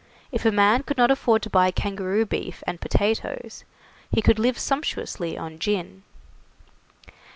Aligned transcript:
If 0.31 0.45
a 0.47 0.51
man 0.51 0.81
could 0.81 0.97
not 0.97 1.11
afford 1.11 1.43
to 1.43 1.49
buy 1.51 1.69
kangaroo 1.69 2.25
beef 2.25 2.63
and 2.65 2.81
potatoes, 2.81 3.65
he 4.09 4.19
could 4.23 4.39
live 4.39 4.57
sumptuously 4.57 5.37
on 5.37 5.59
gin. 5.59 6.01